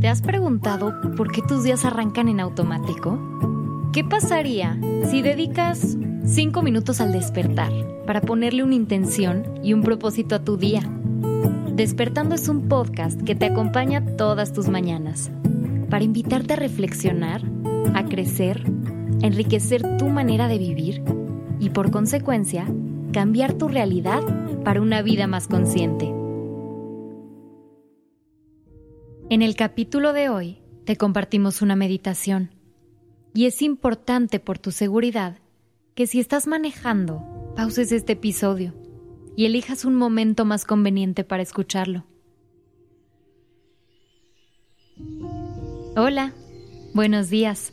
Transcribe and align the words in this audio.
¿Te 0.00 0.08
has 0.08 0.20
preguntado 0.20 0.92
por 1.16 1.32
qué 1.32 1.42
tus 1.42 1.64
días 1.64 1.84
arrancan 1.84 2.28
en 2.28 2.40
automático? 2.40 3.18
¿Qué 3.92 4.04
pasaría 4.04 4.78
si 5.10 5.22
dedicas 5.22 5.96
5 6.26 6.62
minutos 6.62 7.00
al 7.00 7.12
despertar 7.12 7.72
para 8.06 8.20
ponerle 8.20 8.62
una 8.62 8.74
intención 8.74 9.44
y 9.62 9.72
un 9.72 9.82
propósito 9.82 10.34
a 10.34 10.44
tu 10.44 10.56
día? 10.56 10.82
Despertando 11.74 12.34
es 12.34 12.48
un 12.48 12.68
podcast 12.68 13.20
que 13.22 13.34
te 13.34 13.46
acompaña 13.46 14.04
todas 14.16 14.52
tus 14.52 14.68
mañanas 14.68 15.30
para 15.88 16.04
invitarte 16.04 16.54
a 16.54 16.56
reflexionar, 16.56 17.42
a 17.94 18.04
crecer, 18.04 18.64
a 19.22 19.26
enriquecer 19.26 19.96
tu 19.98 20.08
manera 20.08 20.48
de 20.48 20.58
vivir 20.58 21.02
y 21.58 21.70
por 21.70 21.90
consecuencia 21.90 22.66
cambiar 23.12 23.54
tu 23.54 23.68
realidad 23.68 24.20
para 24.62 24.82
una 24.82 25.00
vida 25.00 25.26
más 25.26 25.48
consciente. 25.48 26.12
En 29.28 29.42
el 29.42 29.56
capítulo 29.56 30.12
de 30.12 30.28
hoy 30.28 30.58
te 30.84 30.94
compartimos 30.94 31.60
una 31.60 31.74
meditación 31.74 32.50
y 33.34 33.46
es 33.46 33.60
importante 33.60 34.38
por 34.38 34.60
tu 34.60 34.70
seguridad 34.70 35.38
que 35.96 36.06
si 36.06 36.20
estás 36.20 36.46
manejando, 36.46 37.52
pauses 37.56 37.90
este 37.90 38.12
episodio 38.12 38.72
y 39.36 39.46
elijas 39.46 39.84
un 39.84 39.96
momento 39.96 40.44
más 40.44 40.64
conveniente 40.64 41.24
para 41.24 41.42
escucharlo. 41.42 42.04
Hola, 45.96 46.32
buenos 46.94 47.28
días. 47.28 47.72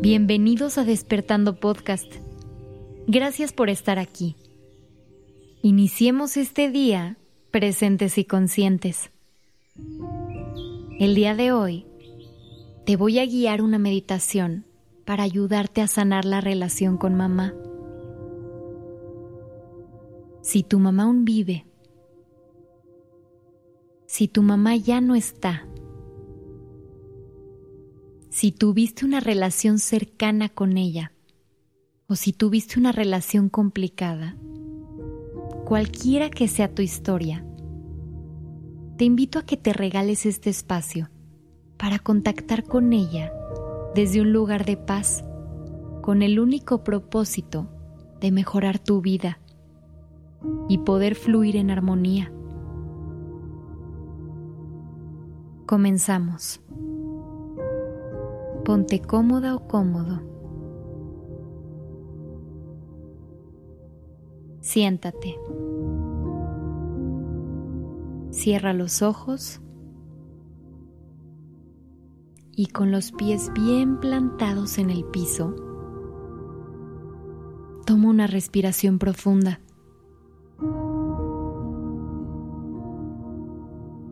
Bienvenidos 0.00 0.78
a 0.78 0.84
Despertando 0.84 1.60
Podcast. 1.60 2.10
Gracias 3.06 3.52
por 3.52 3.68
estar 3.68 3.98
aquí. 3.98 4.34
Iniciemos 5.60 6.38
este 6.38 6.70
día 6.70 7.18
presentes 7.50 8.16
y 8.16 8.24
conscientes. 8.24 9.10
El 11.00 11.16
día 11.16 11.34
de 11.34 11.50
hoy 11.50 11.86
te 12.86 12.94
voy 12.94 13.18
a 13.18 13.26
guiar 13.26 13.62
una 13.62 13.80
meditación 13.80 14.64
para 15.04 15.24
ayudarte 15.24 15.80
a 15.82 15.88
sanar 15.88 16.24
la 16.24 16.40
relación 16.40 16.98
con 16.98 17.16
mamá. 17.16 17.52
Si 20.40 20.62
tu 20.62 20.78
mamá 20.78 21.02
aún 21.02 21.24
vive, 21.24 21.66
si 24.06 24.28
tu 24.28 24.42
mamá 24.42 24.76
ya 24.76 25.00
no 25.00 25.16
está, 25.16 25.66
si 28.30 28.52
tuviste 28.52 29.04
una 29.04 29.18
relación 29.18 29.80
cercana 29.80 30.48
con 30.48 30.76
ella 30.76 31.10
o 32.06 32.14
si 32.14 32.32
tuviste 32.32 32.78
una 32.78 32.92
relación 32.92 33.48
complicada, 33.48 34.36
cualquiera 35.64 36.30
que 36.30 36.46
sea 36.46 36.72
tu 36.72 36.82
historia, 36.82 37.44
te 38.96 39.04
invito 39.04 39.38
a 39.38 39.42
que 39.42 39.56
te 39.56 39.72
regales 39.72 40.24
este 40.24 40.50
espacio 40.50 41.10
para 41.76 41.98
contactar 41.98 42.64
con 42.64 42.92
ella 42.92 43.32
desde 43.94 44.20
un 44.20 44.32
lugar 44.32 44.64
de 44.64 44.76
paz, 44.76 45.24
con 46.00 46.22
el 46.22 46.38
único 46.38 46.84
propósito 46.84 47.68
de 48.20 48.30
mejorar 48.30 48.78
tu 48.78 49.00
vida 49.00 49.40
y 50.68 50.78
poder 50.78 51.14
fluir 51.14 51.56
en 51.56 51.70
armonía. 51.70 52.32
Comenzamos. 55.66 56.60
Ponte 58.64 59.00
cómoda 59.00 59.56
o 59.56 59.66
cómodo. 59.66 60.22
Siéntate. 64.60 65.36
Cierra 68.34 68.72
los 68.72 69.00
ojos 69.00 69.60
y 72.50 72.66
con 72.66 72.90
los 72.90 73.12
pies 73.12 73.52
bien 73.54 74.00
plantados 74.00 74.78
en 74.78 74.90
el 74.90 75.04
piso, 75.04 75.54
toma 77.86 78.08
una 78.10 78.26
respiración 78.26 78.98
profunda. 78.98 79.60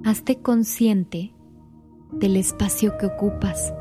Hazte 0.04 0.40
consciente 0.40 1.34
del 2.12 2.36
espacio 2.36 2.96
que 2.98 3.06
ocupas, 3.06 3.74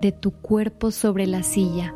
de 0.00 0.10
tu 0.10 0.32
cuerpo 0.32 0.90
sobre 0.90 1.26
la 1.26 1.42
silla. 1.42 1.94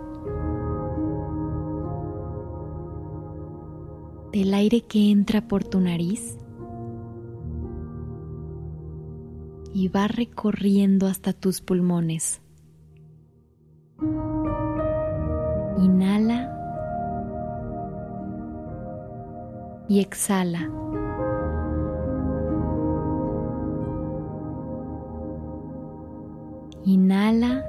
Del 4.35 4.53
aire 4.53 4.81
que 4.81 5.13
entra 5.13 5.47
por 5.47 5.63
tu 5.63 5.79
nariz 5.79 6.37
y 9.73 9.87
va 9.87 10.09
recorriendo 10.09 11.07
hasta 11.07 11.33
tus 11.33 11.61
pulmones. 11.61 12.43
Inhala 15.79 16.51
y 19.89 20.01
exhala. 20.01 20.69
Inhala 26.85 27.65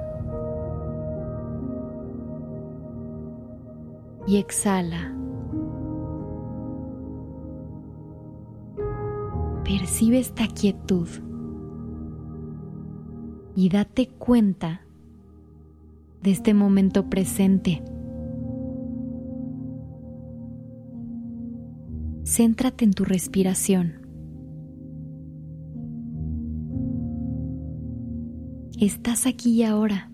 y 4.26 4.38
exhala. 4.38 5.16
Percibe 9.78 10.18
esta 10.18 10.46
quietud 10.46 11.06
y 13.54 13.68
date 13.68 14.08
cuenta 14.08 14.80
de 16.22 16.30
este 16.30 16.54
momento 16.54 17.10
presente. 17.10 17.82
Céntrate 22.24 22.86
en 22.86 22.92
tu 22.92 23.04
respiración. 23.04 24.00
Estás 28.80 29.26
aquí 29.26 29.56
y 29.56 29.64
ahora. 29.64 30.10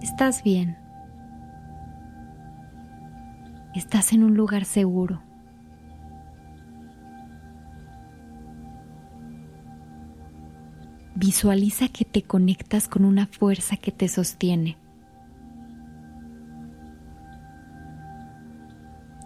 Estás 0.00 0.42
bien. 0.42 0.85
Estás 3.76 4.14
en 4.14 4.24
un 4.24 4.34
lugar 4.34 4.64
seguro. 4.64 5.20
Visualiza 11.14 11.88
que 11.88 12.06
te 12.06 12.22
conectas 12.22 12.88
con 12.88 13.04
una 13.04 13.26
fuerza 13.26 13.76
que 13.76 13.92
te 13.92 14.08
sostiene. 14.08 14.78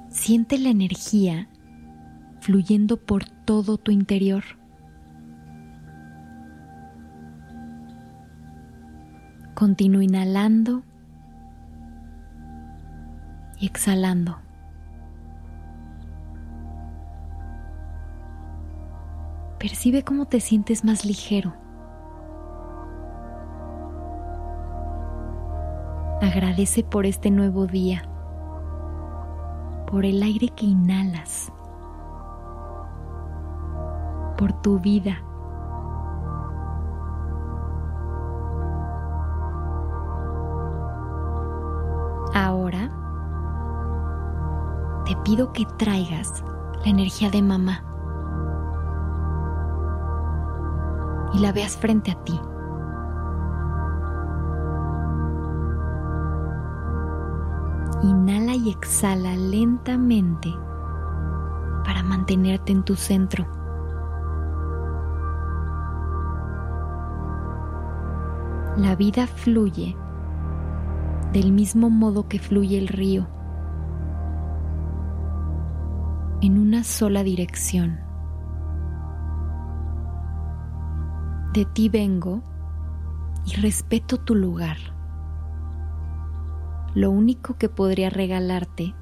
Siente 0.08 0.58
la 0.58 0.70
energía 0.70 1.48
fluyendo 2.40 2.96
por 2.96 3.24
todo 3.44 3.76
tu 3.76 3.92
interior. 3.92 4.42
Continúa 9.54 10.02
inhalando 10.02 10.82
y 13.60 13.66
exhalando. 13.66 14.38
Percibe 19.58 20.02
cómo 20.02 20.24
te 20.24 20.40
sientes 20.40 20.84
más 20.84 21.04
ligero. 21.04 21.52
Agradece 26.22 26.82
por 26.82 27.04
este 27.04 27.30
nuevo 27.30 27.66
día, 27.66 28.02
por 29.86 30.06
el 30.06 30.22
aire 30.22 30.48
que 30.48 30.64
inhalas, 30.64 31.52
por 34.38 34.52
tu 34.62 34.78
vida. 34.78 35.22
Te 45.10 45.16
pido 45.24 45.52
que 45.52 45.66
traigas 45.76 46.44
la 46.84 46.88
energía 46.88 47.30
de 47.30 47.42
mamá 47.42 47.82
y 51.34 51.40
la 51.40 51.50
veas 51.50 51.76
frente 51.76 52.12
a 52.12 52.22
ti. 52.22 52.40
Inhala 58.04 58.54
y 58.54 58.70
exhala 58.70 59.34
lentamente 59.34 60.54
para 61.84 62.04
mantenerte 62.04 62.70
en 62.70 62.84
tu 62.84 62.94
centro. 62.94 63.44
La 68.76 68.94
vida 68.94 69.26
fluye 69.26 69.96
del 71.32 71.50
mismo 71.50 71.90
modo 71.90 72.28
que 72.28 72.38
fluye 72.38 72.78
el 72.78 72.86
río. 72.86 73.39
En 76.42 76.58
una 76.58 76.84
sola 76.84 77.22
dirección. 77.22 78.00
De 81.52 81.66
ti 81.66 81.90
vengo 81.90 82.42
y 83.44 83.56
respeto 83.56 84.16
tu 84.16 84.34
lugar. 84.34 84.78
Lo 86.94 87.10
único 87.10 87.58
que 87.58 87.68
podría 87.68 88.08
regalarte 88.08 88.94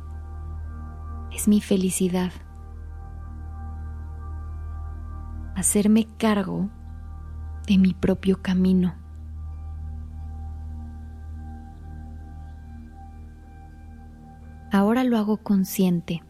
es 1.31 1.46
mi 1.46 1.61
felicidad. 1.61 2.32
Hacerme 5.55 6.08
cargo 6.19 6.69
de 7.69 7.79
mi 7.79 7.94
propio 7.94 8.43
camino. 8.43 8.94
Ahora 14.73 15.05
lo 15.05 15.17
hago 15.17 15.37
consciente 15.38 16.23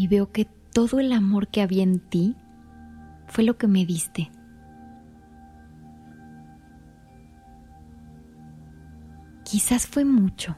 y 0.00 0.08
veo 0.08 0.32
que 0.32 0.46
todo 0.46 0.98
el 0.98 1.12
amor 1.12 1.48
que 1.48 1.60
había 1.60 1.82
en 1.82 2.00
ti 2.00 2.34
fue 3.26 3.44
lo 3.44 3.58
que 3.58 3.66
me 3.66 3.84
diste. 3.84 4.30
Quizás 9.44 9.86
fue 9.86 10.06
mucho. 10.06 10.56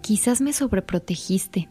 Quizás 0.00 0.40
me 0.40 0.52
sobreprotegiste. 0.52 1.68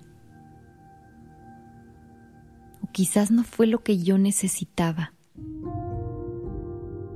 O 2.82 2.88
quizás 2.94 3.30
no 3.30 3.44
fue 3.44 3.68
lo 3.68 3.84
que 3.84 3.98
yo 3.98 4.18
necesitaba. 4.18 5.12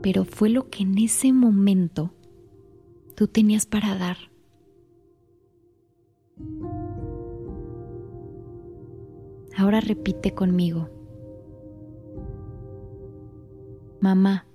Pero 0.03 0.25
fue 0.25 0.49
lo 0.49 0.69
que 0.69 0.83
en 0.83 0.97
ese 0.97 1.31
momento 1.31 2.13
tú 3.15 3.29
tenías 3.29 3.65
para 3.65 3.97
dar. 3.97 4.17
Ahora 9.59 9.81
repite 9.81 10.33
conmigo. 10.33 10.87
Mamá, 13.99 14.47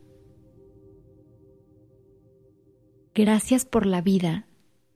gracias 3.15 3.67
por 3.67 3.85
la 3.85 4.01
vida 4.01 4.47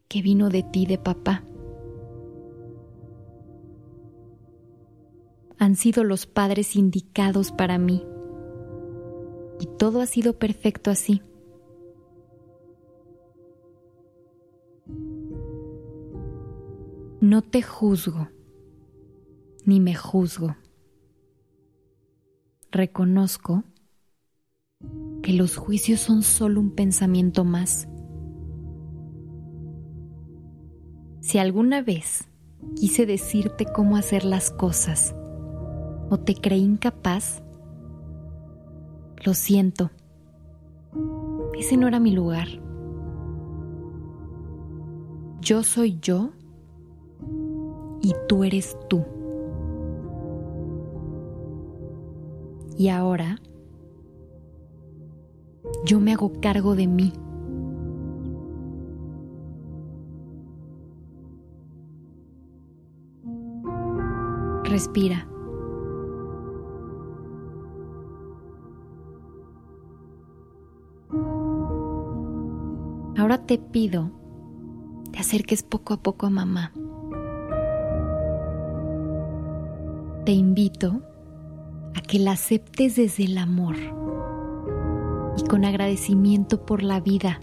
que 0.09 0.23
vino 0.23 0.49
de 0.49 0.63
ti, 0.63 0.87
de 0.87 0.97
papá. 0.97 1.45
Han 5.59 5.77
sido 5.77 6.05
los 6.05 6.25
padres 6.25 6.75
indicados 6.75 7.53
para 7.53 7.77
mí 7.77 8.03
y 9.61 9.67
todo 9.77 10.01
ha 10.01 10.07
sido 10.07 10.39
perfecto 10.39 10.91
así. 10.91 11.21
No 17.21 17.43
te 17.43 17.61
juzgo, 17.61 18.29
ni 19.69 19.81
me 19.81 19.95
juzgo. 19.95 20.57
Reconozco 22.73 23.65
que 25.23 25.35
los 25.35 25.59
juicios 25.59 26.01
son 26.01 26.23
solo 26.23 26.59
un 26.59 26.71
pensamiento 26.71 27.45
más. 27.45 27.87
Si 31.21 31.37
alguna 31.37 31.83
vez 31.83 32.31
quise 32.77 33.05
decirte 33.05 33.67
cómo 33.71 33.97
hacer 33.97 34.25
las 34.25 34.51
cosas 34.51 35.15
o 36.09 36.17
te 36.17 36.35
creí 36.35 36.63
incapaz, 36.63 37.43
lo 39.23 39.35
siento. 39.35 39.91
Ese 41.59 41.77
no 41.77 41.89
era 41.89 42.01
mi 42.01 42.13
lugar. 42.13 42.49
Yo 45.43 45.63
soy 45.63 45.99
yo 46.01 46.31
y 48.01 48.15
tú 48.29 48.45
eres 48.45 48.75
tú. 48.89 49.18
Y 52.79 52.89
ahora 52.89 53.37
yo 55.85 56.01
me 56.01 56.13
hago 56.13 56.33
cargo 56.41 56.75
de 56.75 56.87
mí. 56.87 57.13
Respira. 64.65 65.29
Ahora 73.19 73.45
te 73.45 73.59
pido 73.59 74.13
te 75.11 75.19
acerques 75.19 75.63
poco 75.65 75.95
a 75.95 75.97
poco 75.97 76.27
a 76.27 76.31
mamá. 76.31 76.73
te 80.29 80.33
invito 80.35 81.01
a 81.99 82.01
que 82.01 82.21
la 82.21 82.33
aceptes 82.33 82.95
desde 82.95 83.25
el 83.25 83.37
amor 83.39 83.75
y 85.37 85.43
con 85.49 85.65
agradecimiento 85.65 86.65
por 86.65 86.85
la 86.85 87.01
vida. 87.01 87.41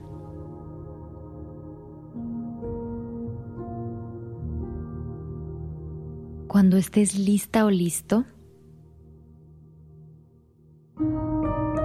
Cuando 6.47 6.77
estés 6.77 7.19
lista 7.19 7.65
o 7.65 7.69
listo, 7.69 8.23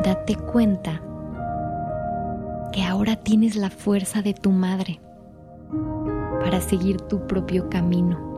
date 0.05 0.37
cuenta 0.37 1.03
que 2.73 2.85
ahora 2.85 3.17
tienes 3.17 3.57
la 3.57 3.71
fuerza 3.71 4.23
de 4.23 4.33
tu 4.33 4.53
madre 4.53 5.01
para 6.41 6.61
seguir 6.61 7.01
tu 7.01 7.27
propio 7.27 7.69
camino. 7.69 8.30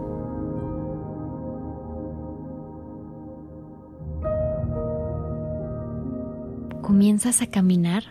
Comienzas 6.83 7.41
a 7.41 7.47
caminar 7.47 8.03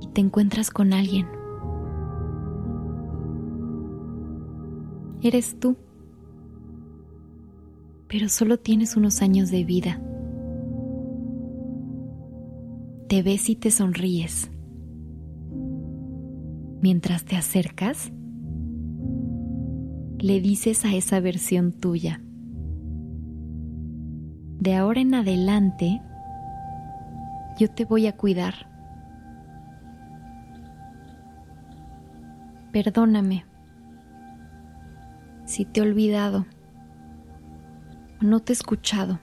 y 0.00 0.06
te 0.08 0.20
encuentras 0.20 0.70
con 0.70 0.92
alguien. 0.92 1.26
Eres 5.22 5.58
tú, 5.58 5.76
pero 8.06 8.28
solo 8.28 8.58
tienes 8.58 8.96
unos 8.96 9.20
años 9.20 9.50
de 9.50 9.64
vida. 9.64 10.00
Te 13.08 13.22
ves 13.22 13.48
y 13.48 13.56
te 13.56 13.70
sonríes. 13.70 14.50
Mientras 16.80 17.24
te 17.24 17.34
acercas, 17.34 18.12
le 20.20 20.40
dices 20.40 20.84
a 20.84 20.94
esa 20.94 21.18
versión 21.20 21.72
tuya, 21.72 22.22
de 24.60 24.74
ahora 24.74 25.00
en 25.00 25.14
adelante 25.14 26.02
yo 27.58 27.70
te 27.70 27.84
voy 27.84 28.06
a 28.06 28.16
cuidar. 28.16 28.54
Perdóname 32.72 33.44
si 35.44 35.64
te 35.64 35.80
he 35.80 35.82
olvidado 35.82 36.46
o 38.20 38.24
no 38.24 38.40
te 38.40 38.52
he 38.52 38.54
escuchado, 38.54 39.20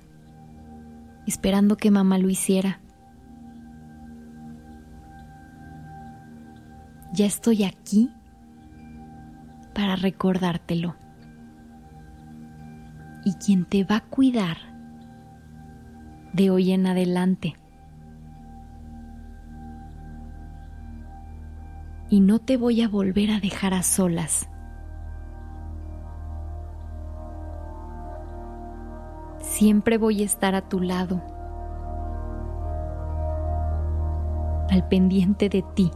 esperando 1.27 1.77
que 1.77 1.91
mamá 1.91 2.17
lo 2.17 2.29
hiciera. 2.29 2.79
Ya 7.13 7.25
estoy 7.25 7.63
aquí 7.63 8.09
para 9.73 9.95
recordártelo. 9.95 10.95
Y 13.23 13.33
quien 13.35 13.65
te 13.65 13.83
va 13.83 13.97
a 13.97 14.01
cuidar 14.01 14.74
de 16.35 16.51
hoy 16.51 16.73
en 16.73 16.85
adelante. 16.85 17.55
Y 22.09 22.19
no 22.19 22.39
te 22.39 22.57
voy 22.57 22.81
a 22.81 22.89
volver 22.89 23.31
a 23.31 23.39
dejar 23.39 23.73
a 23.73 23.83
solas. 23.83 24.49
Siempre 29.39 29.97
voy 29.97 30.21
a 30.21 30.25
estar 30.25 30.55
a 30.55 30.67
tu 30.67 30.81
lado, 30.81 31.21
al 34.69 34.85
pendiente 34.89 35.47
de 35.47 35.63
ti. 35.73 35.89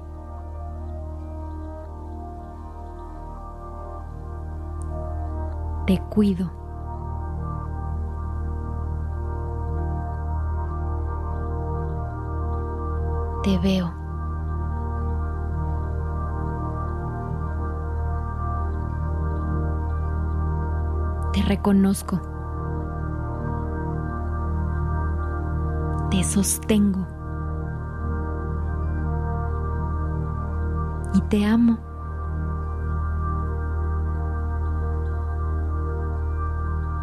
Te 5.85 5.99
cuido. 6.09 6.58
Te 13.49 13.57
veo. 13.57 13.91
Te 21.33 21.41
reconozco. 21.43 22.19
Te 26.11 26.23
sostengo. 26.23 27.07
y 31.11 31.21
te 31.21 31.43
amo. 31.43 31.79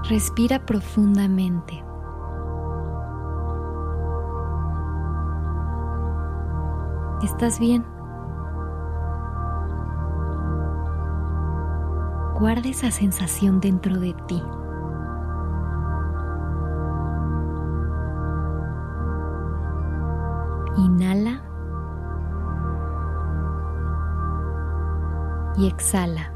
Respira 0.09 0.65
profundamente. 0.65 1.83
¿Estás 7.23 7.59
bien? 7.59 7.85
Guarda 12.39 12.69
esa 12.69 12.91
sensación 12.91 13.61
dentro 13.61 13.99
de 13.99 14.13
ti. 14.29 14.43
Inhala 20.77 21.43
y 25.57 25.69
exhala. 25.69 26.31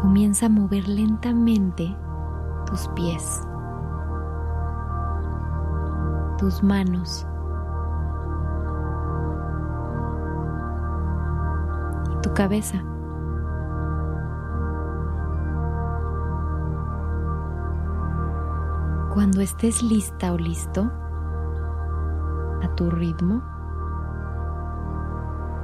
Comienza 0.00 0.46
a 0.46 0.48
mover 0.48 0.88
lentamente 0.88 1.94
tus 2.64 2.88
pies, 2.88 3.42
tus 6.38 6.62
manos 6.62 7.26
y 12.16 12.20
tu 12.22 12.32
cabeza. 12.32 12.82
Cuando 19.12 19.40
estés 19.40 19.82
lista 19.82 20.32
o 20.32 20.38
listo, 20.38 20.90
a 22.62 22.74
tu 22.76 22.90
ritmo, 22.90 23.42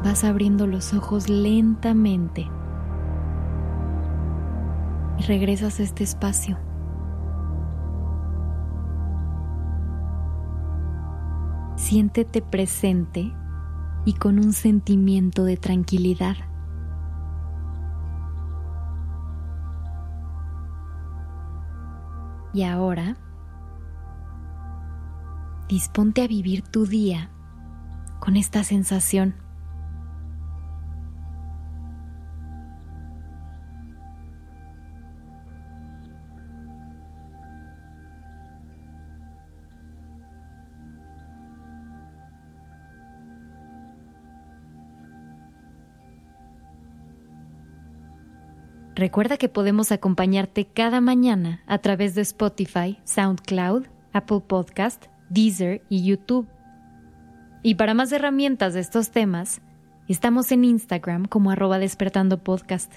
vas 0.05 0.25
abriendo 0.25 0.67
los 0.67 0.93
ojos 0.93 1.29
lentamente 1.29 2.51
y 5.19 5.23
regresas 5.23 5.81
a 5.81 5.83
este 5.85 6.05
espacio. 6.05 6.59
Siéntete 11.95 12.43
presente 12.43 13.33
y 14.05 14.15
con 14.15 14.41
un 14.41 14.53
sentimiento 14.53 15.45
de 15.45 15.57
tranquilidad. 15.57 16.35
Y 22.53 22.65
ahora 22.65 23.17
disponte 25.69 26.23
a 26.23 26.27
vivir 26.27 26.63
tu 26.63 26.85
día 26.85 27.31
con 28.19 28.35
esta 28.37 28.65
sensación. 28.65 29.44
Recuerda 48.95 49.37
que 49.37 49.49
podemos 49.49 49.91
acompañarte 49.91 50.67
cada 50.67 51.01
mañana 51.01 51.63
a 51.67 51.79
través 51.79 52.15
de 52.15 52.23
Spotify, 52.23 52.99
SoundCloud, 53.05 53.87
Apple 54.13 54.41
Podcast 54.47 55.07
Deezer 55.31 55.83
y 55.89 56.05
YouTube. 56.05 56.47
Y 57.63 57.75
para 57.75 57.95
más 57.95 58.13
herramientas 58.13 58.75
de 58.75 58.81
estos 58.81 59.11
temas, 59.11 59.61
estamos 60.07 60.53
en 60.53 60.65
Instagram 60.65 61.25
como 61.27 61.51
arroba 61.51 61.81
despertando 61.81 62.45
podcast. 62.45 62.97